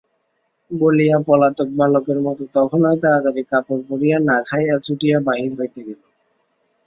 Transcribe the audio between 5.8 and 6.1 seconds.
গেল।